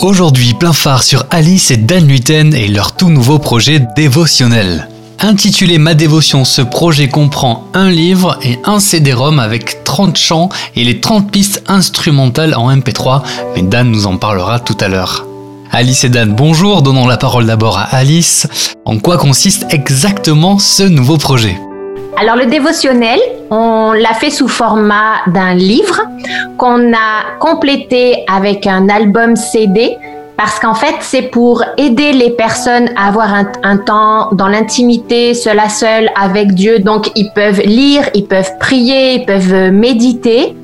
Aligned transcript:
Aujourd'hui, 0.00 0.54
plein 0.54 0.72
phare 0.72 1.02
sur 1.02 1.26
Alice 1.30 1.72
et 1.72 1.76
Dan 1.76 2.06
Lutten 2.06 2.54
et 2.54 2.68
leur 2.68 2.94
tout 2.94 3.10
nouveau 3.10 3.40
projet 3.40 3.80
dévotionnel. 3.96 4.88
Intitulé 5.18 5.78
Ma 5.78 5.94
dévotion, 5.94 6.44
ce 6.44 6.62
projet 6.62 7.08
comprend 7.08 7.66
un 7.74 7.90
livre 7.90 8.38
et 8.42 8.60
un 8.64 8.78
CD-ROM 8.78 9.40
avec 9.40 9.82
30 9.82 10.16
chants 10.16 10.50
et 10.76 10.84
les 10.84 11.00
30 11.00 11.32
pistes 11.32 11.64
instrumentales 11.66 12.54
en 12.54 12.72
MP3, 12.72 13.22
mais 13.56 13.62
Dan 13.62 13.90
nous 13.90 14.06
en 14.06 14.18
parlera 14.18 14.60
tout 14.60 14.76
à 14.80 14.86
l'heure. 14.86 15.26
Alice 15.72 16.04
et 16.04 16.10
Dan, 16.10 16.32
bonjour, 16.32 16.82
donnons 16.82 17.08
la 17.08 17.16
parole 17.16 17.46
d'abord 17.46 17.76
à 17.76 17.82
Alice. 17.82 18.46
En 18.84 18.98
quoi 18.98 19.18
consiste 19.18 19.66
exactement 19.70 20.60
ce 20.60 20.84
nouveau 20.84 21.16
projet? 21.16 21.58
Alors 22.20 22.36
le 22.36 22.46
dévotionnel, 22.46 23.20
on 23.50 23.92
l'a 23.92 24.12
fait 24.14 24.30
sous 24.30 24.48
format 24.48 25.22
d'un 25.28 25.54
livre 25.54 26.00
qu'on 26.56 26.92
a 26.92 27.38
complété 27.38 28.24
avec 28.26 28.66
un 28.66 28.88
album 28.88 29.36
CD 29.36 29.96
parce 30.36 30.58
qu'en 30.58 30.74
fait, 30.74 30.94
c'est 31.00 31.22
pour 31.22 31.64
aider 31.76 32.12
les 32.12 32.30
personnes 32.30 32.90
à 32.96 33.08
avoir 33.08 33.32
un, 33.34 33.76
temps 33.76 34.30
dans 34.32 34.48
l'intimité, 34.48 35.34
seul 35.34 35.58
à 35.58 35.68
seul 35.68 36.10
avec 36.20 36.54
Dieu. 36.54 36.78
Donc, 36.78 37.10
ils 37.16 37.30
peuvent 37.32 37.60
lire, 37.60 38.08
ils 38.14 38.26
peuvent 38.26 38.50
prier, 38.58 39.14
ils 39.14 39.26
peuvent 39.26 39.72
méditer 39.72 40.54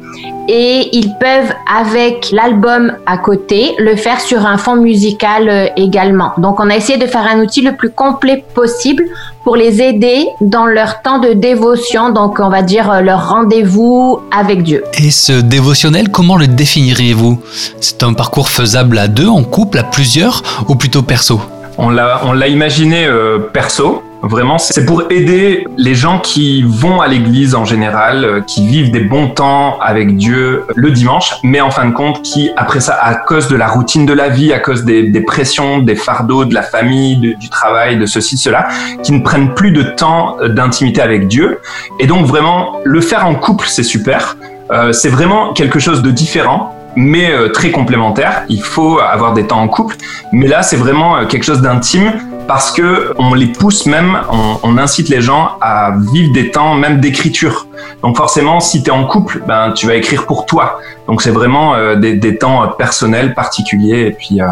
et 0.49 0.89
ils 0.93 1.13
peuvent, 1.19 1.53
avec 1.73 2.31
l'album 2.31 2.93
à 3.07 3.19
côté, 3.19 3.75
le 3.79 3.97
faire 3.97 4.21
sur 4.21 4.47
un 4.47 4.59
fond 4.59 4.77
musical 4.77 5.49
euh, 5.49 5.67
également. 5.77 6.33
Donc, 6.39 6.61
on 6.61 6.69
a 6.71 6.77
essayé 6.77 6.99
de 6.99 7.07
faire 7.07 7.27
un 7.27 7.41
outil 7.41 7.63
le 7.63 7.75
plus 7.75 7.91
complet 7.91 8.45
possible 8.55 9.05
pour 9.45 9.57
les 9.57 9.83
aider 9.83 10.27
dans 10.41 10.67
leur 10.67 11.03
temps 11.03 11.19
de 11.19 11.35
dévotion, 11.35 12.11
donc 12.11 12.41
on 12.41 12.49
va 12.49 12.63
dire 12.63 12.91
euh, 12.91 13.01
leur 13.01 13.29
rendez-vous 13.29 14.21
avec 14.37 14.63
Dieu. 14.63 14.83
Et 14.99 15.11
ce 15.11 15.33
dévotionnel, 15.41 16.09
comment 16.09 16.37
le 16.37 16.47
définiriez-vous? 16.47 17.39
C'est 17.81 18.03
un 18.03 18.15
parcours 18.15 18.49
faisable 18.49 18.99
à 18.99 19.07
deux, 19.07 19.29
en 19.29 19.45
couple, 19.45 19.79
à 19.79 19.85
plusieurs, 19.85 20.43
ou 20.69 20.75
plutôt 20.75 21.03
perso? 21.03 21.41
On 21.79 21.91
l'a 21.91 22.49
imaginé 22.49 23.07
euh, 23.07 23.39
perso, 23.39 24.03
Vraiment, 24.27 24.57
c'est 24.57 24.87
pour 24.87 25.03
aider 25.11 25.67
les 25.77 25.95
gens 25.95 26.19
qui 26.19 26.63
vont 26.63 27.03
à 27.03 27.09
l'église 27.09 27.55
en 27.55 27.67
général, 27.67 28.25
euh, 28.25 28.41
qui 28.41 28.67
vivent 28.67 28.91
des 28.91 29.01
bons 29.01 29.29
temps 29.29 29.79
avec 29.81 30.17
Dieu 30.17 30.65
le 30.75 30.91
dimanche, 30.93 31.35
mais 31.43 31.61
en 31.61 31.71
fin 31.71 31.85
de 31.85 31.93
compte, 31.93 32.23
qui, 32.23 32.51
après 32.57 32.81
ça, 32.81 32.95
à 32.95 33.17
cause 33.17 33.49
de 33.49 33.57
la 33.57 33.69
routine 33.69 34.07
de 34.07 34.15
la 34.15 34.31
vie, 34.31 34.55
à 34.55 34.61
cause 34.61 34.85
des, 34.85 35.21
pressions, 35.21 35.81
des 35.81 35.95
fardeaux, 35.95 36.47
de 36.47 36.55
la 36.55 36.63
famille, 36.63 37.37
du 37.39 37.51
travail, 37.51 37.99
de 37.99 38.07
ceci, 38.07 38.39
cela, 38.39 38.67
qui 39.03 39.13
ne 39.13 39.21
prennent 39.21 39.53
plus 39.53 39.73
de 39.73 39.83
temps 39.83 40.39
d'intimité 40.43 41.03
avec 41.03 41.29
Dieu. 41.29 41.61
Et 42.01 42.07
donc, 42.07 42.25
vraiment, 42.25 42.81
le 42.83 43.03
faire 43.03 43.27
en 43.27 43.35
couple, 43.35 43.67
c'est 43.69 43.83
super. 43.83 44.39
Euh, 44.71 44.93
c'est 44.93 45.11
vraiment 45.11 45.53
quelque 45.53 45.79
chose 45.79 46.01
de 46.01 46.11
différent 46.11 46.75
mais 46.97 47.31
euh, 47.31 47.49
très 47.49 47.71
complémentaire. 47.71 48.45
Il 48.49 48.63
faut 48.63 48.99
avoir 48.99 49.33
des 49.33 49.47
temps 49.47 49.61
en 49.61 49.69
couple, 49.69 49.97
mais 50.33 50.47
là 50.47 50.63
c'est 50.63 50.77
vraiment 50.77 51.27
quelque 51.27 51.45
chose 51.45 51.61
d'intime 51.61 52.13
parce 52.47 52.71
que 52.71 53.15
on 53.19 53.35
les 53.35 53.47
pousse 53.47 53.87
même, 53.87 54.19
on, 54.63 54.77
incite 54.79 55.09
les 55.09 55.23
gens 55.23 55.57
à 55.61 55.95
vivre 56.13 56.33
des 56.33 56.51
temps 56.51 56.75
même 56.75 57.01
d'écriture. 57.01 57.67
Donc 58.03 58.17
forcément, 58.17 58.61
si 58.61 58.83
tu 58.83 58.91
es 58.91 58.93
en 58.93 59.07
couple, 59.07 59.43
ben 59.47 59.73
tu 59.73 59.87
vas 59.87 59.95
écrire 59.95 60.27
pour 60.27 60.47
toi. 60.47 60.79
Donc 61.07 61.23
c'est 61.23 61.31
vraiment 61.31 61.75
euh, 61.75 61.97
des, 61.97 62.39
temps 62.39 62.69
personnels, 62.69 63.35
particuliers, 63.35 64.09
et 64.09 64.11
puis 64.11 64.41
euh, 64.41 64.47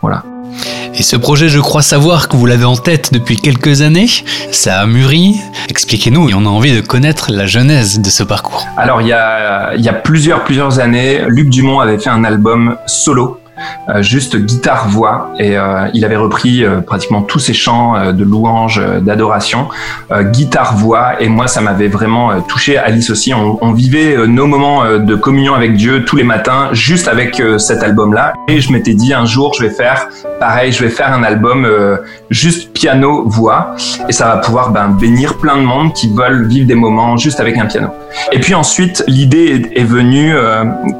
voilà. 0.00 0.22
Et 0.94 1.02
ce 1.02 1.16
projet, 1.16 1.48
je 1.48 1.58
crois 1.58 1.82
savoir 1.82 2.28
que 2.28 2.36
vous 2.36 2.46
l'avez 2.46 2.64
en 2.64 2.76
tête 2.76 3.12
depuis 3.12 3.36
quelques 3.36 3.82
années. 3.82 4.06
Ça 4.52 4.80
a 4.80 4.86
mûri. 4.86 5.36
Expliquez-nous, 5.68 6.30
et 6.30 6.34
on 6.34 6.46
a 6.46 6.48
envie 6.48 6.74
de 6.74 6.80
connaître 6.80 7.32
la 7.32 7.46
genèse 7.46 8.00
de 8.00 8.10
ce 8.10 8.22
parcours. 8.22 8.66
Alors, 8.76 9.00
il 9.00 9.08
y 9.08 9.12
a, 9.12 9.92
plusieurs, 10.04 10.44
plusieurs 10.44 10.78
années, 10.78 11.22
Luc 11.26 11.50
Dumont 11.50 11.80
avait 11.80 11.98
fait 11.98 12.10
un 12.10 12.24
album 12.24 12.76
solo 12.86 13.40
juste 14.00 14.36
guitare-voix, 14.36 15.32
et 15.38 15.56
euh, 15.56 15.88
il 15.94 16.04
avait 16.04 16.16
repris 16.16 16.64
euh, 16.64 16.80
pratiquement 16.80 17.22
tous 17.22 17.38
ses 17.38 17.54
chants 17.54 18.12
de 18.12 18.24
louange, 18.24 18.80
d'adoration, 19.00 19.68
guitare-voix, 20.12 21.20
et 21.20 21.28
moi 21.28 21.46
ça 21.46 21.60
m'avait 21.60 21.88
vraiment 21.88 22.40
touché. 22.42 22.76
Alice 22.76 23.10
aussi, 23.10 23.32
on, 23.34 23.72
vivait 23.72 24.26
nos 24.26 24.46
moments 24.46 24.84
de 24.84 25.14
communion 25.16 25.54
avec 25.54 25.74
Dieu 25.74 26.04
tous 26.04 26.16
les 26.16 26.22
matins, 26.22 26.68
juste 26.72 27.08
avec 27.08 27.42
cet 27.58 27.82
album-là, 27.82 28.34
et 28.48 28.60
je 28.60 28.72
m'étais 28.72 28.94
dit 28.94 29.12
un 29.12 29.24
jour 29.24 29.52
je 29.54 29.64
vais 29.64 29.70
faire 29.70 30.08
pareil, 30.38 30.72
je 30.72 30.84
vais 30.84 30.90
faire 30.90 31.12
un 31.12 31.22
album 31.22 31.66
juste 32.30 32.72
piano-voix, 32.72 33.74
et 34.08 34.12
ça 34.12 34.26
va 34.26 34.36
pouvoir 34.38 34.70
ben, 34.70 34.88
bénir 34.88 35.38
plein 35.38 35.56
de 35.56 35.62
monde 35.62 35.92
qui 35.92 36.08
veulent 36.12 36.46
vivre 36.46 36.66
des 36.66 36.74
moments 36.74 37.16
juste 37.16 37.40
avec 37.40 37.58
un 37.58 37.66
piano. 37.66 37.88
Et 38.32 38.38
puis 38.38 38.54
ensuite, 38.54 39.04
l'idée 39.08 39.62
est, 39.74 39.84
venue 39.84 40.34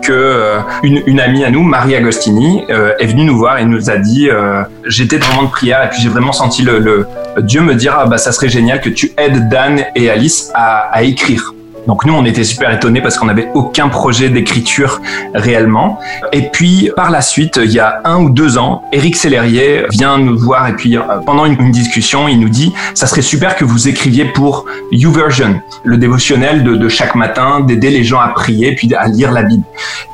que 0.03 0.59
une, 0.83 1.03
une 1.07 1.21
amie 1.21 1.45
à 1.45 1.51
nous, 1.51 1.63
Marie 1.63 1.95
Agostini, 1.95 2.54
euh, 2.71 2.93
est 2.99 3.07
venu 3.07 3.25
nous 3.25 3.37
voir 3.37 3.59
et 3.59 3.65
nous 3.65 3.91
a 3.91 3.97
dit 3.97 4.29
euh, 4.31 4.63
j'étais 4.87 5.19
dans 5.19 5.41
le 5.41 5.47
de 5.47 5.51
prière 5.51 5.85
et 5.85 5.89
puis 5.89 6.01
j'ai 6.01 6.09
vraiment 6.09 6.33
senti 6.33 6.63
le, 6.63 7.07
Dieu 7.39 7.61
me 7.61 7.75
dire 7.75 7.97
ah, 7.99 8.07
bah 8.07 8.19
ça 8.19 8.33
serait 8.33 8.49
génial 8.49 8.81
que 8.81 8.89
tu 8.89 9.13
aides 9.17 9.49
Dan 9.49 9.85
et 9.95 10.11
Alice 10.11 10.51
à 10.55 11.03
écrire. 11.03 11.55
Donc 11.87 12.05
nous, 12.05 12.15
on 12.15 12.25
était 12.25 12.45
super 12.45 12.73
étonnés 12.73 13.01
parce 13.01 13.19
qu'on 13.19 13.27
n'avait 13.27 13.51
aucun 13.55 13.89
projet 13.89 14.29
d'écriture 14.29 15.01
réellement. 15.35 16.01
Et 16.33 16.49
puis 16.51 16.91
par 16.97 17.11
la 17.11 17.21
suite, 17.21 17.61
il 17.63 17.71
y 17.73 17.79
a 17.79 18.01
un 18.05 18.21
ou 18.21 18.31
deux 18.31 18.59
ans, 18.59 18.83
Eric 18.93 19.17
Sellerier 19.17 19.87
vient 19.91 20.19
nous 20.19 20.39
voir 20.39 20.69
et 20.69 20.75
puis 20.75 20.97
euh, 20.97 21.03
pendant 21.27 21.45
une, 21.45 21.71
discussion, 21.71 22.29
il 22.29 22.39
nous 22.39 22.49
dit 22.49 22.73
ça 22.95 23.07
serait 23.07 23.23
super 23.23 23.57
que 23.57 23.65
vous 23.65 23.89
écriviez 23.89 24.27
pour 24.27 24.67
YouVersion, 24.93 25.61
le 25.83 25.97
dévotionnel 25.97 26.63
de, 26.63 26.89
chaque 26.89 27.15
matin, 27.15 27.61
d'aider 27.61 27.91
les 27.91 28.05
gens 28.05 28.21
à 28.21 28.29
prier 28.29 28.75
puis 28.75 28.93
à 28.95 29.09
lire 29.09 29.33
la 29.33 29.43
Bible. 29.43 29.65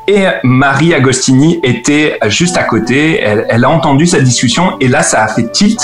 Et 0.08 0.24
Marie 0.42 0.94
Agostini 0.94 1.60
était 1.62 2.18
juste 2.28 2.56
à 2.56 2.64
côté, 2.64 3.20
elle, 3.20 3.64
a 3.64 3.70
entendu 3.70 4.06
cette 4.06 4.24
discussion 4.24 4.76
et 4.80 4.88
là, 4.88 5.02
ça 5.02 5.22
a 5.22 5.28
fait 5.28 5.50
tilt 5.52 5.80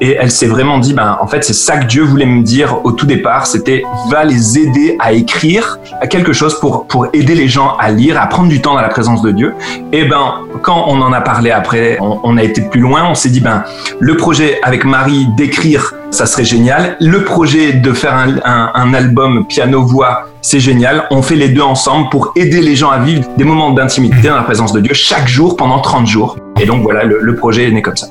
et 0.00 0.16
elle 0.20 0.30
s'est 0.30 0.46
vraiment 0.46 0.78
dit, 0.78 0.94
ben, 0.94 1.18
en 1.20 1.26
fait, 1.26 1.42
c'est 1.42 1.54
ça 1.54 1.76
que 1.76 1.86
Dieu 1.86 2.02
voulait 2.02 2.26
me 2.26 2.42
dire 2.42 2.78
au 2.84 2.92
tout 2.92 3.06
départ, 3.06 3.46
c'était 3.46 3.82
va 4.10 4.24
les 4.24 4.58
aider 4.58 4.96
à 5.00 5.12
écrire 5.12 5.78
à 6.00 6.06
quelque 6.06 6.32
chose 6.32 6.58
pour, 6.60 6.86
pour 6.86 7.06
aider 7.12 7.34
les 7.34 7.48
gens 7.48 7.76
à 7.78 7.90
lire, 7.90 8.20
à 8.20 8.26
prendre 8.26 8.48
du 8.48 8.60
temps 8.60 8.74
dans 8.74 8.80
la 8.80 8.88
présence 8.88 9.22
de 9.22 9.32
Dieu. 9.32 9.54
Et 9.92 10.04
ben, 10.04 10.34
quand 10.62 10.84
on 10.88 11.00
en 11.00 11.12
a 11.12 11.20
parlé 11.20 11.50
après, 11.50 11.98
on, 12.00 12.36
a 12.36 12.42
été 12.42 12.62
plus 12.62 12.80
loin, 12.80 13.06
on 13.10 13.14
s'est 13.14 13.30
dit, 13.30 13.40
ben, 13.40 13.64
le 13.98 14.16
projet 14.16 14.58
avec 14.62 14.84
Marie 14.84 15.26
d'écrire, 15.36 15.94
ça 16.10 16.26
serait 16.26 16.44
génial. 16.44 16.96
Le 17.00 17.24
projet 17.24 17.72
de 17.72 17.92
faire 17.92 18.14
un, 18.14 18.70
un, 18.74 18.94
album 18.94 19.46
piano-voix, 19.46 20.28
c'est 20.40 20.60
génial. 20.60 21.06
On 21.10 21.22
fait 21.22 21.36
les 21.36 21.48
deux 21.48 21.62
ensemble 21.62 22.08
pour 22.08 22.32
aider 22.36 22.60
les 22.60 22.76
gens 22.76 22.90
à 22.90 22.98
vivre 22.98 23.24
des 23.36 23.44
moments 23.44 23.70
d'intimité 23.70 24.28
dans 24.28 24.36
la 24.36 24.42
présence 24.42 24.72
de 24.72 24.80
Dieu 24.80 24.94
chaque 24.94 25.28
jour 25.28 25.56
pendant 25.56 25.80
30 25.80 26.06
jours. 26.06 26.36
Et 26.60 26.66
donc 26.66 26.82
voilà, 26.82 27.04
le, 27.04 27.18
le 27.20 27.34
projet 27.34 27.68
est 27.68 27.72
né 27.72 27.82
comme 27.82 27.96
ça. 27.96 28.06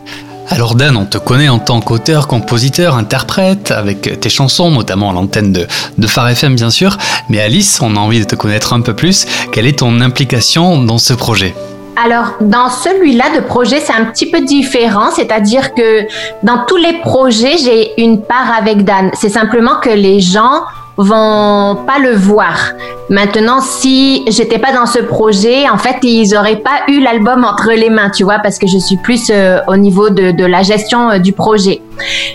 Alors 0.50 0.76
Dan, 0.76 0.96
on 0.96 1.06
te 1.06 1.18
connaît 1.18 1.50
en 1.50 1.60
tant 1.60 1.82
qu'auteur, 1.82 2.28
compositeur, 2.28 2.96
interprète, 2.96 3.72
avec 3.72 4.20
tes 4.20 4.30
chansons, 4.30 4.72
notamment 4.72 5.10
à 5.10 5.14
l'antenne 5.14 5.52
de, 5.52 5.68
de 5.98 6.08
Phare 6.08 6.30
FM 6.30 6.56
bien 6.56 6.70
sûr. 6.70 6.98
Mais 7.30 7.42
Alice, 7.42 7.80
on 7.82 7.96
a 7.98 8.00
envie 8.00 8.20
de 8.20 8.26
te 8.26 8.36
connaître 8.36 8.74
un 8.74 8.82
peu 8.82 8.94
plus. 8.94 9.26
Quelle 9.52 9.68
est 9.68 9.80
ton 9.80 10.00
implication 10.00 10.82
dans 10.82 11.00
ce 11.00 11.14
projet? 11.14 11.54
Alors, 12.02 12.36
dans 12.42 12.70
celui-là 12.70 13.36
de 13.36 13.42
projet, 13.42 13.80
c'est 13.80 13.94
un 13.94 14.06
petit 14.06 14.30
peu 14.30 14.42
différent, 14.42 15.10
c'est-à-dire 15.14 15.74
que 15.74 16.04
dans 16.44 16.64
tous 16.68 16.78
les 16.78 17.00
projets, 17.02 17.58
j'ai 17.58 18.00
une 18.02 18.22
part 18.22 18.54
avec 18.56 18.86
Dan. 18.86 19.10
C'est 19.20 19.30
simplement 19.30 19.80
que 19.82 19.90
les 19.90 20.20
gens 20.20 20.62
vont 20.98 21.78
pas 21.86 22.00
le 22.00 22.14
voir. 22.16 22.72
Maintenant, 23.10 23.62
si 23.62 24.24
j'étais 24.28 24.60
pas 24.60 24.74
dans 24.74 24.86
ce 24.86 25.00
projet, 25.00 25.70
en 25.70 25.78
fait, 25.78 25.98
ils 26.04 26.36
auraient 26.36 26.58
pas 26.58 26.82
eu 26.90 27.00
l'album 27.00 27.46
entre 27.46 27.72
les 27.72 27.90
mains, 27.90 28.10
tu 28.10 28.24
vois, 28.24 28.40
parce 28.40 28.58
que 28.58 28.68
je 28.68 28.78
suis 28.78 28.98
plus 28.98 29.30
euh, 29.30 29.60
au 29.68 29.78
niveau 29.78 30.10
de, 30.10 30.32
de 30.32 30.46
la 30.46 30.64
gestion 30.64 31.10
euh, 31.12 31.20
du 31.20 31.32
projet. 31.32 31.82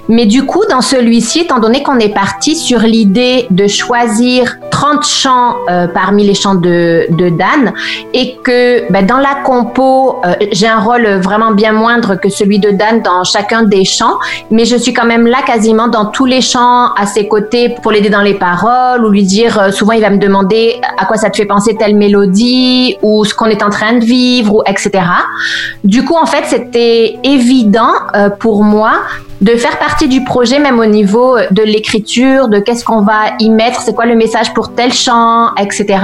Mais 0.09 0.27
du 0.27 0.47
coup, 0.47 0.63
dans 0.71 0.81
celui-ci, 0.81 1.41
étant 1.41 1.59
donné 1.59 1.83
qu'on 1.83 1.99
est 1.99 2.15
parti 2.15 2.57
sur 2.57 2.81
l'idée 2.81 3.47
de 3.51 3.67
choisir 3.67 4.57
30 4.83 5.07
chants 5.07 5.55
euh, 5.71 5.87
parmi 5.87 6.25
les 6.25 6.35
chants 6.35 6.57
de, 6.57 7.07
Dan 7.11 7.73
et 8.13 8.37
que 8.43 8.91
ben, 8.93 9.07
dans 9.07 9.19
la 9.19 9.37
compo, 9.45 10.21
j'ai 10.51 10.67
un 10.67 10.81
rôle 10.81 11.07
vraiment 11.21 11.53
bien 11.53 11.73
moindre 11.73 12.17
que 12.17 12.29
celui 12.29 12.59
de 12.59 12.71
Dan 12.71 13.01
dans 13.01 13.23
chacun 13.23 13.63
des 13.63 13.85
chants, 13.85 14.19
mais 14.51 14.65
je 14.65 14.77
suis 14.77 14.93
quand 14.93 15.07
même 15.07 15.27
là 15.27 15.39
quasiment 15.47 15.87
dans 15.87 16.07
tous 16.07 16.27
les 16.27 16.41
chants 16.41 16.93
à 16.95 17.07
ses 17.07 17.29
côtés 17.29 17.77
pour 17.81 17.93
l'aider 17.93 18.11
dans 18.11 18.23
les 18.23 18.35
paroles 18.35 19.05
ou 19.05 19.11
lui 19.11 19.23
dire, 19.23 19.73
souvent 19.73 19.93
il 19.93 20.01
va 20.01 20.11
me 20.11 20.19
demander 20.19 20.81
à 20.99 21.07
quoi 21.07 21.17
ça 21.17 21.31
te 21.31 21.37
fait 21.37 21.47
penser 21.47 21.77
telle 21.77 21.95
mélodie 21.95 22.97
ou 23.03 23.25
ce 23.25 23.35
qu'on 23.35 23.47
est 23.47 23.63
en 23.63 23.71
train 23.71 23.99
de 23.99 24.05
vivre 24.05 24.57
ou 24.57 24.63
etc. 24.67 25.05
Du 25.85 26.05
coup, 26.05 26.17
en 26.17 26.27
fait, 26.27 26.45
c'était 26.47 27.19
évident 27.23 27.93
euh, 28.15 28.31
pour 28.31 28.65
moi 28.65 28.93
de 29.41 29.57
faire 29.57 29.79
partie 29.79 30.07
du 30.07 30.23
projet, 30.23 30.61
même 30.61 30.79
au 30.79 30.87
niveau 30.87 31.37
de 31.51 31.63
l'écriture, 31.63 32.47
de 32.47 32.61
qu'est-ce 32.61 32.85
qu'on 32.85 33.03
va 33.03 33.35
y 33.41 33.51
mettre, 33.51 33.81
c'est 33.81 33.93
quoi 33.93 34.07
le 34.07 34.15
message 34.15 34.55
pour 34.55 34.72
tel 34.77 34.93
chant, 34.93 35.55
etc. 35.57 35.99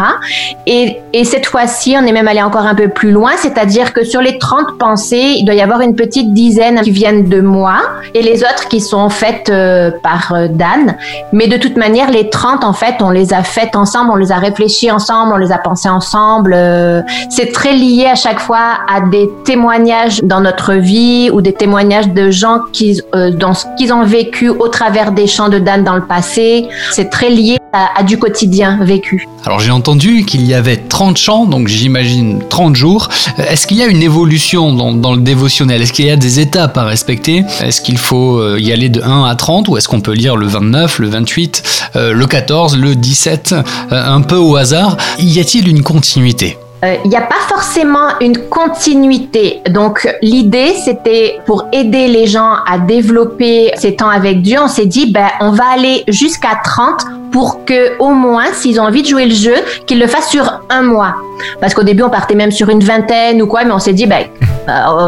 Et, 0.67 0.99
et 1.13 1.25
cette 1.25 1.47
fois-ci, 1.47 1.97
on 1.99 2.07
est 2.07 2.13
même 2.13 2.29
allé 2.29 2.43
encore 2.43 2.67
un 2.67 2.75
peu 2.75 2.89
plus 2.89 3.11
loin, 3.11 3.33
c'est-à-dire 3.37 3.93
que 3.93 4.05
sur 4.05 4.21
les 4.21 4.39
30 4.39 4.79
pensées, 4.79 5.35
il 5.37 5.45
doit 5.45 5.55
y 5.55 5.61
avoir 5.61 5.81
une 5.81 5.95
petite 5.95 6.33
dizaine 6.33 6.81
qui 6.81 6.91
viennent 6.91 7.29
de 7.29 7.41
moi 7.41 7.77
et 8.15 8.23
les 8.23 8.43
autres 8.43 8.69
qui 8.69 8.81
sont 8.81 9.09
faites 9.09 9.49
euh, 9.49 9.91
par 10.03 10.33
euh, 10.35 10.49
Dan. 10.49 10.97
Mais 11.33 11.47
de 11.47 11.57
toute 11.57 11.77
manière, 11.77 12.11
les 12.11 12.31
30, 12.31 12.65
en 12.65 12.73
fait, 12.73 12.97
on 13.01 13.11
les 13.11 13.33
a 13.33 13.43
faites 13.43 13.77
ensemble, 13.77 14.11
on 14.13 14.17
les 14.17 14.33
a 14.33 14.37
réfléchies 14.37 14.91
ensemble, 14.91 15.33
on 15.35 15.37
les 15.37 15.53
a 15.53 15.59
pensées 15.59 15.89
ensemble. 15.89 16.53
Euh, 16.55 17.03
c'est 17.31 17.53
très 17.53 17.73
lié 17.73 18.07
à 18.07 18.15
chaque 18.15 18.41
fois 18.41 18.79
à 18.89 19.01
des 19.01 19.29
témoignages 19.45 20.21
dans 20.23 20.41
notre 20.41 20.75
vie 20.75 21.31
ou 21.33 21.41
des 21.41 21.53
témoignages 21.53 22.09
de 22.09 22.31
gens 22.31 22.61
qui, 22.73 23.01
dans 23.13 23.55
ce 23.55 23.67
qu'ils 23.77 23.93
ont 23.93 24.05
vécu 24.05 24.49
au 24.49 24.69
travers 24.69 25.13
des 25.13 25.27
chants 25.27 25.49
de 25.49 25.59
Dan 25.59 25.85
dans 25.85 25.97
le 25.97 26.07
passé. 26.07 26.69
C'est 26.93 27.11
très 27.11 27.31
lié 27.31 27.58
à, 27.73 28.03
du 28.03 28.19
quotidien 28.19 28.79
vécu. 28.83 29.27
Alors 29.45 29.61
j'ai 29.61 29.71
entendu 29.71 30.25
qu'il 30.25 30.45
y 30.47 30.55
avait 30.55 30.77
30 30.77 31.17
chants, 31.17 31.47
donc 31.47 31.69
j'imagine 31.69 32.41
30 32.49 32.77
jours. 32.77 33.09
Est-ce 33.39 33.67
qu'il 33.67 33.77
y 33.77 33.83
a 33.83 33.87
une 33.87 34.03
évolution 34.03 34.73
dans, 34.73 34.93
dans 34.93 35.15
le 35.15 35.21
dévotionnel? 35.21 35.83
Est-ce 35.83 35.93
qu'il 35.93 36.07
y 36.07 36.11
a 36.11 36.17
des 36.17 36.41
étapes 36.41 36.77
à 36.77 36.85
respecter? 36.85 37.45
Est-ce 37.61 37.81
qu'il 37.81 37.99
faut 37.99 38.39
euh, 38.39 38.59
y 38.61 38.73
aller 38.73 38.89
de 38.89 39.03
1 39.03 39.25
à 39.25 39.35
30 39.35 39.69
ou 39.69 39.77
est-ce 39.77 39.89
qu'on 39.89 40.01
peut 40.01 40.13
lire 40.13 40.37
le 40.37 40.47
29, 40.47 40.99
le 40.99 41.09
28, 41.09 41.63
euh, 41.97 42.13
le 42.13 42.27
14, 42.27 42.77
le 42.77 42.95
17, 42.95 43.53
euh, 43.53 43.63
un 43.91 44.21
peu 44.23 44.37
au 44.37 44.57
hasard. 44.57 44.97
Y 45.19 45.41
a-t-il 45.41 45.69
une 45.69 45.83
continuité? 45.83 46.59
Il 46.83 47.11
n'y 47.11 47.17
a 47.17 47.23
pas 47.23 47.41
forcément 47.49 48.19
une 48.21 48.39
continuité. 48.49 49.61
Donc 49.69 50.09
l'idée, 50.23 50.75
c'était 50.75 51.41
pour 51.45 51.67
aider 51.73 52.09
les 52.09 52.27
gens 52.27 52.55
à 52.67 52.79
développer 52.79 53.73
ces 53.77 53.97
temps 53.97 54.09
avec 54.09 54.43
Dieu, 54.43 54.59
on 54.63 54.69
s'est 54.69 54.87
dit, 54.87 55.13
ben, 55.13 55.29
on 55.41 55.51
va 55.51 55.65
aller 55.75 56.05
jusqu'à 56.09 56.61
30 56.63 57.05
pour 57.33 57.65
que 57.65 57.99
au 57.99 58.11
moins, 58.11 58.53
s'ils 58.53 58.81
ont 58.81 58.85
envie 58.85 59.03
de 59.03 59.09
jouer 59.09 59.27
le 59.27 59.35
jeu, 59.35 59.55
qu'ils 59.87 59.99
le 59.99 60.07
fassent 60.07 60.31
sur 60.31 60.61
un 60.71 60.83
mois. 60.83 61.17
Parce 61.61 61.75
qu'au 61.75 61.83
début, 61.83 62.03
on 62.03 62.11
partait 62.11 62.35
même 62.35 62.53
sur 62.53 62.69
une 62.69 62.83
vingtaine 62.83 63.43
ou 63.43 63.47
quoi, 63.47 63.65
mais 63.65 63.73
on 63.73 63.79
s'est 63.79 63.93
dit, 63.93 64.07
ben, 64.07 64.23
euh, 64.23 64.47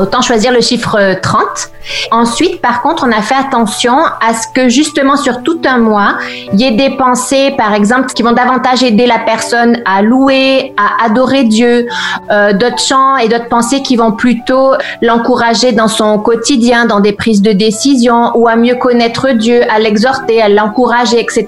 autant 0.02 0.22
choisir 0.22 0.52
le 0.52 0.60
chiffre 0.60 1.14
30. 1.20 1.70
Ensuite, 2.10 2.60
par 2.60 2.82
contre, 2.82 3.04
on 3.06 3.12
a 3.12 3.22
fait 3.22 3.34
attention 3.34 3.94
à 3.94 4.34
ce 4.34 4.46
que 4.54 4.68
justement 4.68 5.16
sur 5.16 5.42
tout 5.42 5.60
un 5.64 5.78
mois, 5.78 6.18
il 6.52 6.60
y 6.60 6.64
ait 6.64 6.72
des 6.72 6.96
pensées, 6.96 7.54
par 7.56 7.74
exemple, 7.74 8.12
qui 8.12 8.22
vont 8.22 8.32
davantage 8.32 8.82
aider 8.82 9.06
la 9.06 9.18
personne 9.18 9.82
à 9.84 10.02
louer, 10.02 10.74
à 10.76 11.04
adorer 11.06 11.44
Dieu, 11.44 11.86
euh, 12.30 12.52
d'autres 12.52 12.80
chants 12.80 13.16
et 13.16 13.28
d'autres 13.28 13.48
pensées 13.48 13.82
qui 13.82 13.96
vont 13.96 14.12
plutôt 14.12 14.72
l'encourager 15.02 15.72
dans 15.72 15.88
son 15.88 16.18
quotidien, 16.18 16.86
dans 16.86 17.00
des 17.00 17.12
prises 17.12 17.42
de 17.42 17.52
décision 17.52 18.32
ou 18.34 18.48
à 18.48 18.56
mieux 18.56 18.76
connaître 18.76 19.30
Dieu, 19.30 19.62
à 19.70 19.78
l'exhorter, 19.78 20.40
à 20.40 20.48
l'encourager, 20.48 21.20
etc. 21.20 21.46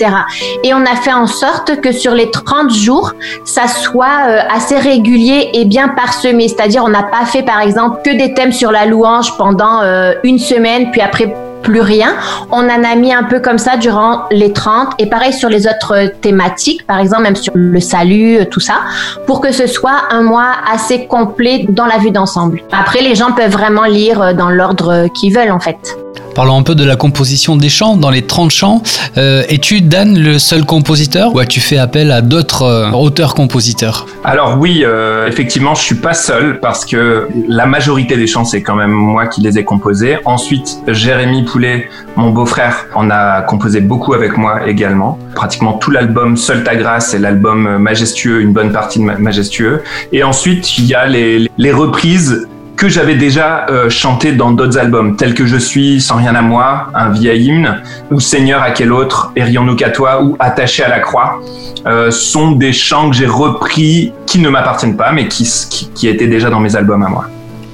Et 0.64 0.74
on 0.74 0.82
a 0.82 0.96
fait 0.96 1.12
en 1.12 1.26
sorte 1.26 1.80
que 1.80 1.92
sur 1.92 2.14
les 2.14 2.30
30 2.30 2.72
jours, 2.72 3.12
ça 3.44 3.68
soit 3.68 4.28
euh, 4.28 4.38
assez 4.54 4.76
régulier 4.76 5.50
et 5.54 5.64
bien 5.64 5.88
parsemé. 5.88 6.48
C'est-à-dire, 6.48 6.82
on 6.84 6.88
n'a 6.88 7.02
pas 7.02 7.26
fait, 7.26 7.42
par 7.42 7.60
exemple, 7.60 8.01
que 8.02 8.16
des 8.16 8.34
thèmes 8.34 8.52
sur 8.52 8.72
la 8.72 8.86
louange 8.86 9.36
pendant 9.36 9.82
euh, 9.82 10.12
une 10.24 10.38
semaine, 10.38 10.90
puis 10.90 11.00
après 11.00 11.32
plus 11.62 11.80
rien. 11.80 12.14
On 12.50 12.64
en 12.64 12.84
a 12.84 12.96
mis 12.96 13.12
un 13.12 13.22
peu 13.22 13.38
comme 13.38 13.58
ça 13.58 13.76
durant 13.76 14.24
les 14.30 14.52
30 14.52 14.94
et 14.98 15.06
pareil 15.06 15.32
sur 15.32 15.48
les 15.48 15.66
autres 15.66 16.12
thématiques, 16.20 16.84
par 16.86 16.98
exemple 16.98 17.22
même 17.22 17.36
sur 17.36 17.52
le 17.54 17.80
salut, 17.80 18.38
euh, 18.38 18.44
tout 18.44 18.60
ça, 18.60 18.80
pour 19.26 19.40
que 19.40 19.52
ce 19.52 19.66
soit 19.66 20.02
un 20.10 20.22
mois 20.22 20.52
assez 20.72 21.06
complet 21.06 21.64
dans 21.68 21.86
la 21.86 21.98
vue 21.98 22.10
d'ensemble. 22.10 22.62
Après, 22.72 23.00
les 23.00 23.14
gens 23.14 23.32
peuvent 23.32 23.52
vraiment 23.52 23.84
lire 23.84 24.34
dans 24.34 24.50
l'ordre 24.50 25.06
qu'ils 25.14 25.34
veulent 25.34 25.52
en 25.52 25.60
fait. 25.60 25.96
Parlons 26.34 26.56
un 26.56 26.62
peu 26.62 26.74
de 26.74 26.84
la 26.84 26.96
composition 26.96 27.56
des 27.56 27.68
chants. 27.68 27.96
Dans 27.96 28.10
les 28.10 28.22
30 28.22 28.50
chants, 28.50 28.82
euh, 29.18 29.42
es-tu, 29.48 29.82
Dan, 29.82 30.18
le 30.18 30.38
seul 30.38 30.64
compositeur 30.64 31.34
ou 31.34 31.38
as-tu 31.40 31.60
fait 31.60 31.76
appel 31.76 32.10
à 32.10 32.22
d'autres 32.22 32.62
euh, 32.62 32.90
auteurs-compositeurs 32.90 34.06
Alors 34.24 34.58
oui, 34.58 34.82
euh, 34.84 35.26
effectivement, 35.26 35.74
je 35.74 35.82
suis 35.82 35.94
pas 35.94 36.14
seul 36.14 36.58
parce 36.60 36.86
que 36.86 37.28
la 37.48 37.66
majorité 37.66 38.16
des 38.16 38.26
chants, 38.26 38.44
c'est 38.44 38.62
quand 38.62 38.76
même 38.76 38.90
moi 38.90 39.26
qui 39.26 39.42
les 39.42 39.58
ai 39.58 39.64
composés. 39.64 40.16
Ensuite, 40.24 40.78
Jérémy 40.88 41.44
Poulet, 41.44 41.90
mon 42.16 42.30
beau-frère, 42.30 42.86
en 42.94 43.10
a 43.10 43.42
composé 43.42 43.80
beaucoup 43.80 44.14
avec 44.14 44.38
moi 44.38 44.66
également. 44.66 45.18
Pratiquement 45.34 45.74
tout 45.74 45.90
l'album 45.90 46.36
Seul 46.36 46.64
ta 46.64 46.76
grâce 46.76 47.12
et 47.12 47.18
l'album 47.18 47.76
Majestueux, 47.76 48.40
une 48.40 48.52
bonne 48.52 48.72
partie 48.72 48.98
de 49.00 49.04
Majestueux. 49.04 49.82
Et 50.12 50.22
ensuite, 50.22 50.78
il 50.78 50.86
y 50.86 50.94
a 50.94 51.06
les, 51.06 51.50
les 51.58 51.72
reprises 51.72 52.46
que 52.82 52.88
j'avais 52.88 53.14
déjà 53.14 53.66
euh, 53.70 53.88
chanté 53.88 54.32
dans 54.32 54.50
d'autres 54.50 54.76
albums, 54.76 55.14
tels 55.14 55.34
que 55.34 55.46
Je 55.46 55.56
suis, 55.56 56.00
Sans 56.00 56.16
rien 56.16 56.34
à 56.34 56.42
moi, 56.42 56.88
un 56.94 57.10
vieil 57.10 57.44
hymne, 57.46 57.80
ou 58.10 58.18
Seigneur 58.18 58.60
à 58.60 58.72
quel 58.72 58.92
autre, 58.92 59.30
Érions-nous 59.36 59.76
qu'à 59.76 59.90
toi, 59.90 60.20
ou 60.24 60.36
Attaché 60.40 60.82
à 60.82 60.88
la 60.88 60.98
croix, 60.98 61.40
euh, 61.86 62.10
sont 62.10 62.50
des 62.50 62.72
chants 62.72 63.08
que 63.08 63.14
j'ai 63.14 63.28
repris 63.28 64.12
qui 64.26 64.40
ne 64.40 64.48
m'appartiennent 64.48 64.96
pas, 64.96 65.12
mais 65.12 65.28
qui, 65.28 65.48
qui, 65.94 66.08
étaient 66.08 66.26
déjà 66.26 66.50
dans 66.50 66.58
mes 66.58 66.74
albums 66.74 67.04
à 67.04 67.08
moi. 67.08 67.26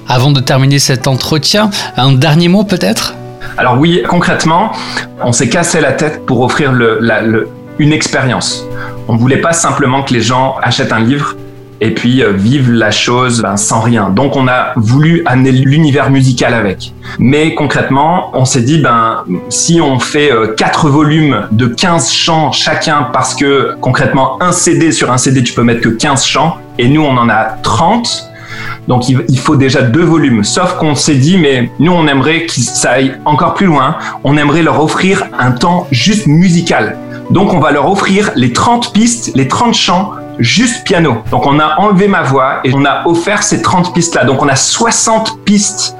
Avant 0.08 0.30
de 0.30 0.40
terminer 0.40 0.78
cet 0.78 1.06
entretien, 1.06 1.70
un 1.96 2.12
dernier 2.12 2.48
mot 2.48 2.64
peut-être? 2.64 3.14
Alors 3.56 3.78
oui, 3.78 4.02
concrètement, 4.06 4.72
on 5.24 5.32
s'est 5.32 5.48
cassé 5.48 5.80
la 5.80 5.92
tête 5.92 6.26
pour 6.26 6.42
offrir 6.42 6.70
le, 6.70 6.98
le, 7.00 7.48
une 7.78 7.94
expérience. 7.94 8.62
On 9.08 9.16
voulait 9.16 9.40
pas 9.40 9.54
simplement 9.54 10.02
que 10.02 10.12
les 10.12 10.20
gens 10.20 10.56
achètent 10.62 10.92
un 10.92 11.00
livre, 11.00 11.34
et 11.80 11.94
puis 11.94 12.22
euh, 12.22 12.32
vivre 12.32 12.72
la 12.72 12.90
chose 12.90 13.42
ben, 13.42 13.56
sans 13.56 13.80
rien. 13.80 14.10
Donc 14.10 14.36
on 14.36 14.48
a 14.48 14.72
voulu 14.76 15.22
amener 15.26 15.52
l'univers 15.52 16.10
musical 16.10 16.54
avec. 16.54 16.92
Mais 17.18 17.54
concrètement, 17.54 18.30
on 18.34 18.44
s'est 18.44 18.62
dit 18.62 18.78
ben 18.78 19.24
si 19.48 19.80
on 19.80 19.98
fait 19.98 20.32
euh, 20.32 20.54
quatre 20.56 20.88
volumes 20.88 21.46
de 21.52 21.66
15 21.66 22.10
chants 22.10 22.52
chacun 22.52 23.08
parce 23.12 23.34
que 23.34 23.74
concrètement 23.80 24.42
un 24.42 24.52
CD 24.52 24.92
sur 24.92 25.10
un 25.12 25.18
CD 25.18 25.42
tu 25.42 25.52
peux 25.52 25.62
mettre 25.62 25.80
que 25.80 25.88
15 25.88 26.24
chants 26.24 26.56
et 26.78 26.88
nous 26.88 27.02
on 27.02 27.16
en 27.16 27.28
a 27.28 27.44
30 27.62 28.28
donc 28.88 29.06
il, 29.10 29.38
faut 29.38 29.56
déjà 29.56 29.82
deux 29.82 30.02
volumes. 30.02 30.42
Sauf 30.44 30.76
qu'on 30.76 30.94
s'est 30.94 31.16
dit, 31.16 31.36
mais 31.36 31.70
nous 31.78 31.92
on 31.92 32.06
aimerait 32.06 32.46
que 32.46 32.52
ça 32.52 32.92
aille 32.92 33.16
encore 33.26 33.52
plus 33.52 33.66
loin. 33.66 33.98
On 34.24 34.38
aimerait 34.38 34.62
leur 34.62 34.82
offrir 34.82 35.24
un 35.38 35.52
temps 35.52 35.86
juste 35.90 36.26
musical. 36.26 36.96
Donc 37.30 37.52
on 37.52 37.60
va 37.60 37.70
leur 37.70 37.90
offrir 37.90 38.30
les 38.34 38.54
30 38.54 38.94
pistes, 38.94 39.32
les 39.34 39.46
30 39.46 39.74
chants 39.74 40.12
juste 40.38 40.84
piano. 40.84 41.22
Donc 41.30 41.46
on 41.46 41.58
a 41.58 41.76
enlevé 41.78 42.08
ma 42.08 42.22
voix 42.22 42.60
et 42.64 42.72
on 42.74 42.84
a 42.84 43.06
offert 43.06 43.42
ces 43.42 43.62
30 43.62 43.94
pistes 43.94 44.14
là. 44.14 44.24
Donc 44.24 44.42
on 44.42 44.48
a 44.48 44.56
60 44.56 45.44
pistes 45.44 45.96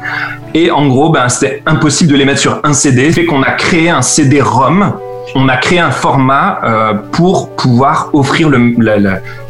et 0.55 0.71
en 0.71 0.87
gros 0.87 1.11
ben 1.11 1.29
c'était 1.29 1.63
impossible 1.67 2.13
de 2.13 2.17
les 2.17 2.25
mettre 2.25 2.41
sur 2.41 2.61
un 2.65 2.73
CD. 2.73 3.11
Fait 3.13 3.25
qu'on 3.25 3.43
a 3.43 3.53
créé 3.53 3.91
un 3.91 4.03
CD-ROM. 4.03 4.95
On 5.35 5.49
a 5.49 5.59
créé 5.59 5.79
un 5.79 5.91
format 5.91 6.59
euh, 6.65 6.95
pour 7.13 7.51
pouvoir 7.55 8.09
offrir 8.15 8.49
le, 8.49 8.75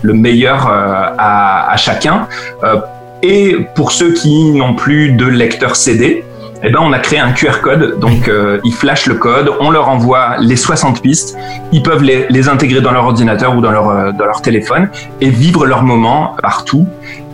le, 0.02 0.12
meilleur 0.12 0.66
euh, 0.66 1.04
à, 1.16 1.70
à, 1.70 1.76
chacun. 1.76 2.26
Euh, 2.64 2.80
et 3.22 3.56
pour 3.76 3.92
ceux 3.92 4.12
qui 4.12 4.50
n'ont 4.52 4.74
plus 4.74 5.12
de 5.12 5.24
lecteur 5.24 5.76
CD, 5.76 6.24
eh 6.62 6.70
ben, 6.70 6.80
on 6.82 6.92
a 6.92 6.98
créé 6.98 7.18
un 7.18 7.32
QR 7.32 7.60
code. 7.62 7.98
Donc, 8.00 8.28
euh, 8.28 8.60
ils 8.64 8.72
flashent 8.72 9.06
le 9.06 9.14
code, 9.14 9.50
on 9.60 9.70
leur 9.70 9.88
envoie 9.88 10.36
les 10.38 10.56
60 10.56 11.00
pistes. 11.00 11.36
Ils 11.72 11.82
peuvent 11.82 12.02
les, 12.02 12.26
les 12.28 12.48
intégrer 12.48 12.80
dans 12.80 12.92
leur 12.92 13.04
ordinateur 13.04 13.56
ou 13.56 13.60
dans 13.60 13.70
leur, 13.70 13.88
euh, 13.88 14.12
dans 14.12 14.26
leur 14.26 14.42
téléphone 14.42 14.90
et 15.20 15.30
vivre 15.30 15.66
leur 15.66 15.82
moment 15.82 16.36
partout. 16.42 16.86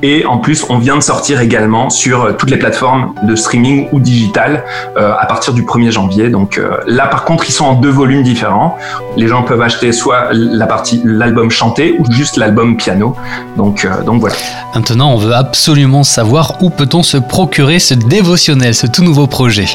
Et 0.07 0.27
en 0.27 0.37
plus, 0.37 0.67
on 0.69 0.77
vient 0.77 0.97
de 0.97 1.03
sortir 1.03 1.41
également 1.41 1.89
sur 1.89 2.25
euh, 2.25 2.33
toutes 2.33 2.51
les 2.51 2.59
plateformes 2.59 3.15
de 3.23 3.35
streaming 3.35 3.89
ou 3.91 4.01
digital 4.01 4.63
euh, 4.99 5.15
à 5.19 5.25
partir 5.25 5.55
du 5.55 5.63
1er 5.63 5.91
janvier. 5.93 6.29
Donc 6.29 6.59
euh, 6.59 6.77
là, 6.87 7.07
par 7.07 7.25
contre, 7.25 7.49
ils 7.49 7.53
sont 7.53 7.65
en 7.65 7.73
deux 7.73 7.89
volumes 7.89 8.23
différents. 8.23 8.77
Les 9.17 9.29
gens 9.29 9.45
peuvent 9.45 9.63
acheter 9.63 9.93
soit 9.93 10.29
la 10.33 10.67
partie 10.67 11.01
l'album 11.07 11.51
chanté 11.51 11.97
ou 11.99 12.05
juste 12.13 12.37
l'album 12.37 12.77
piano. 12.77 13.17
Donc 13.57 13.89
donc 14.05 14.21
voilà. 14.21 14.37
Maintenant, 14.75 15.15
on 15.15 15.17
veut 15.17 15.33
absolument 15.33 16.05
savoir 16.05 16.63
où 16.63 16.69
peut-on 16.69 17.03
se 17.03 17.17
procurer 17.17 17.79
ce 17.79 17.95
dévotionnel, 17.95 18.75
ce 18.75 18.87
tout 18.87 19.05
nouveau 19.05 19.27
projet? 19.27 19.69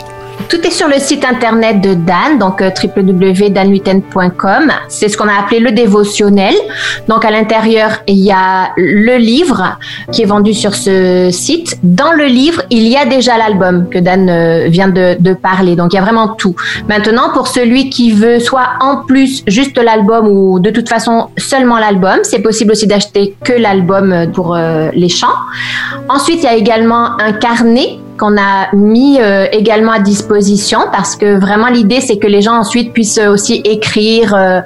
Tout 0.47 0.65
est 0.65 0.71
sur 0.71 0.87
le 0.87 0.99
site 0.99 1.25
internet 1.25 1.81
de 1.81 1.93
Dan, 1.93 2.37
donc 2.39 2.61
euh, 2.61 2.69
www.danwitten.com. 2.71 4.71
C'est 4.87 5.09
ce 5.09 5.17
qu'on 5.17 5.27
a 5.27 5.39
appelé 5.39 5.59
le 5.59 5.71
dévotionnel. 5.71 6.53
Donc 7.07 7.25
à 7.25 7.31
l'intérieur, 7.31 8.01
il 8.07 8.19
y 8.19 8.31
a 8.31 8.71
le 8.77 9.17
livre 9.17 9.77
qui 10.11 10.21
est 10.21 10.25
vendu 10.25 10.53
sur 10.53 10.75
ce 10.75 11.29
site. 11.31 11.77
Dans 11.83 12.13
le 12.13 12.25
livre, 12.25 12.61
il 12.69 12.87
y 12.87 12.95
a 12.95 13.05
déjà 13.05 13.37
l'album 13.37 13.89
que 13.89 13.99
Dan 13.99 14.29
euh, 14.29 14.67
vient 14.69 14.87
de, 14.87 15.33
parler. 15.33 15.75
Donc 15.75 15.93
il 15.93 15.97
y 15.97 15.99
a 15.99 16.01
vraiment 16.01 16.29
tout. 16.29 16.55
Maintenant, 16.87 17.31
pour 17.33 17.47
celui 17.47 17.89
qui 17.89 18.11
veut 18.11 18.39
soit 18.39 18.69
en 18.79 18.97
plus 18.97 19.43
juste 19.47 19.77
l'album 19.77 20.27
ou 20.27 20.59
de 20.59 20.71
toute 20.71 20.89
façon 20.89 21.29
seulement 21.37 21.77
l'album, 21.77 22.19
c'est 22.23 22.39
possible 22.39 22.71
aussi 22.71 22.87
d'acheter 22.87 23.35
que 23.43 23.53
l'album 23.53 24.31
pour 24.33 24.55
euh, 24.55 24.89
les 24.93 25.09
chants. 25.09 25.27
Ensuite, 26.07 26.39
il 26.39 26.45
y 26.45 26.47
a 26.47 26.55
également 26.55 27.19
un 27.19 27.33
carnet 27.33 27.99
qu'on 28.19 28.37
a 28.37 28.75
mis 28.75 29.19
euh, 29.19 29.47
également 29.51 29.93
à 29.93 29.99
disposition 29.99 30.79
parce 30.91 31.15
que 31.15 31.39
vraiment 31.39 31.67
l'idée 31.67 32.01
c'est 32.01 32.17
que 32.17 32.27
les 32.27 32.41
gens 32.41 32.55
ensuite 32.55 32.91
puissent 32.91 33.19
aussi 33.19 33.61
écrire 33.63 34.35
euh, 34.35 34.61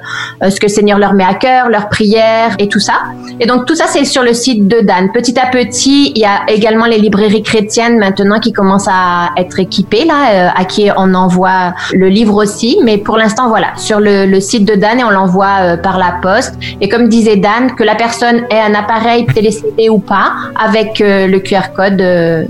ce 0.50 0.58
que 0.58 0.68
Seigneur 0.68 0.98
leur 0.98 1.14
met 1.14 1.24
à 1.24 1.34
cœur, 1.34 1.68
leurs 1.68 1.88
prières 1.88 2.56
et 2.58 2.68
tout 2.68 2.80
ça. 2.80 2.94
Et 3.40 3.46
donc 3.46 3.64
tout 3.66 3.76
ça 3.76 3.84
c'est 3.86 4.04
sur 4.04 4.22
le 4.22 4.34
site 4.34 4.66
de 4.66 4.80
Dan. 4.80 5.10
Petit 5.12 5.38
à 5.38 5.46
petit, 5.46 6.12
il 6.14 6.18
y 6.18 6.24
a 6.24 6.40
également 6.48 6.86
les 6.86 6.98
librairies 6.98 7.42
chrétiennes 7.42 7.98
maintenant 7.98 8.40
qui 8.40 8.52
commencent 8.52 8.88
à 8.88 9.30
être 9.36 9.60
équipées 9.60 10.04
là, 10.04 10.52
à 10.54 10.64
qui 10.64 10.90
on 10.96 11.14
envoie 11.14 11.74
le 11.92 12.08
livre 12.08 12.34
aussi. 12.42 12.78
Mais 12.82 12.98
pour 12.98 13.16
l'instant 13.16 13.48
voilà, 13.48 13.68
sur 13.76 14.00
le, 14.00 14.26
le, 14.26 14.40
site 14.40 14.64
de 14.64 14.74
Dan 14.74 14.98
et 14.98 15.04
on 15.04 15.10
l'envoie 15.10 15.76
par 15.82 15.98
la 15.98 16.16
poste. 16.20 16.54
Et 16.80 16.88
comme 16.88 17.08
disait 17.08 17.36
Dan, 17.36 17.74
que 17.76 17.84
la 17.84 17.94
personne 17.94 18.42
ait 18.50 18.60
un 18.60 18.74
appareil 18.74 19.26
télécédé 19.26 19.88
ou 19.88 19.98
pas, 19.98 20.32
avec 20.60 20.98
le 20.98 21.38
QR 21.38 21.72
code, 21.74 22.02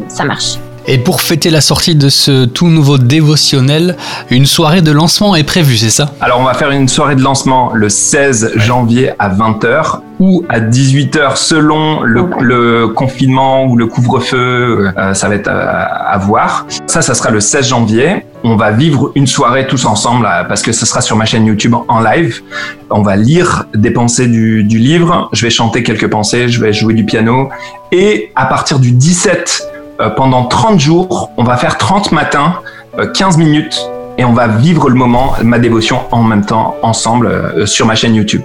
ça 0.08 0.24
marche. 0.24 0.58
Et 0.86 0.98
pour 0.98 1.22
fêter 1.22 1.48
la 1.48 1.62
sortie 1.62 1.94
de 1.94 2.10
ce 2.10 2.44
tout 2.44 2.66
nouveau 2.66 2.98
dévotionnel, 2.98 3.96
une 4.30 4.44
soirée 4.44 4.82
de 4.82 4.92
lancement 4.92 5.34
est 5.34 5.44
prévue, 5.44 5.78
c'est 5.78 5.90
ça? 5.90 6.10
Alors 6.20 6.40
on 6.40 6.44
va 6.44 6.52
faire 6.52 6.70
une 6.70 6.88
soirée 6.88 7.16
de 7.16 7.22
lancement 7.22 7.72
le 7.72 7.88
16 7.88 8.52
janvier 8.56 9.12
à 9.18 9.30
20h 9.30 10.00
ou 10.20 10.44
à 10.48 10.60
18h 10.60 11.36
selon 11.36 12.02
le, 12.02 12.88
confinement 12.88 13.64
ou 13.64 13.76
le 13.76 13.86
couvre-feu, 13.86 14.92
euh, 14.96 15.14
ça 15.14 15.28
va 15.28 15.34
être 15.34 15.48
à, 15.48 16.18
voir. 16.18 16.66
Ça, 16.86 17.02
ça 17.02 17.14
sera 17.14 17.30
le 17.30 17.40
16 17.40 17.68
janvier. 17.68 18.26
On 18.44 18.56
va 18.56 18.70
vivre 18.70 19.10
une 19.14 19.26
soirée 19.26 19.66
tous 19.66 19.86
ensemble 19.86 20.28
parce 20.48 20.62
que 20.62 20.72
ce 20.72 20.84
sera 20.84 21.00
sur 21.00 21.16
ma 21.16 21.24
chaîne 21.24 21.46
YouTube 21.46 21.74
en 21.88 22.00
live. 22.00 22.42
On 22.90 23.02
va 23.02 23.16
lire 23.16 23.64
des 23.74 23.90
pensées 23.90 24.28
du, 24.28 24.64
du 24.64 24.78
livre, 24.78 25.30
je 25.32 25.44
vais 25.46 25.50
chanter 25.50 25.82
quelques 25.82 26.10
pensées, 26.10 26.48
je 26.48 26.60
vais 26.60 26.74
jouer 26.74 26.92
du 26.92 27.04
piano 27.04 27.48
et 27.90 28.30
à 28.36 28.44
partir 28.46 28.78
du 28.78 28.92
17 28.92 29.62
euh, 29.62 29.73
pendant 30.16 30.44
30 30.44 30.80
jours, 30.80 31.30
on 31.36 31.44
va 31.44 31.56
faire 31.56 31.78
30 31.78 32.12
matins, 32.12 32.54
15 33.14 33.34
euh, 33.34 33.38
minutes, 33.38 33.88
et 34.18 34.24
on 34.24 34.32
va 34.32 34.48
vivre 34.48 34.88
le 34.88 34.94
moment, 34.94 35.34
ma 35.42 35.58
dévotion 35.58 36.00
en 36.12 36.22
même 36.22 36.46
temps, 36.46 36.76
ensemble, 36.82 37.26
euh, 37.26 37.66
sur 37.66 37.84
ma 37.86 37.94
chaîne 37.94 38.14
YouTube. 38.14 38.40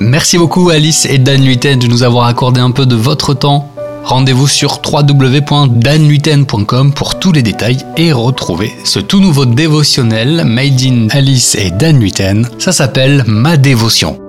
Merci 0.00 0.36
beaucoup 0.38 0.70
Alice 0.70 1.04
et 1.06 1.18
Dan 1.18 1.42
Luiten 1.42 1.78
de 1.78 1.86
nous 1.86 2.02
avoir 2.02 2.26
accordé 2.26 2.60
un 2.60 2.72
peu 2.72 2.84
de 2.86 2.96
votre 2.96 3.34
temps. 3.34 3.70
Rendez-vous 4.04 4.48
sur 4.48 4.80
www.danluiten.com 4.84 6.92
pour 6.92 7.18
tous 7.18 7.32
les 7.32 7.42
détails 7.42 7.78
et 7.96 8.12
retrouver 8.12 8.72
ce 8.84 9.00
tout 9.00 9.18
nouveau 9.20 9.44
dévotionnel 9.44 10.44
Made 10.44 10.80
in 10.82 11.08
Alice 11.10 11.56
et 11.56 11.70
Dan 11.70 12.00
Luiten. 12.00 12.48
Ça 12.58 12.72
s'appelle 12.72 13.24
Ma 13.26 13.56
Dévotion. 13.56 14.27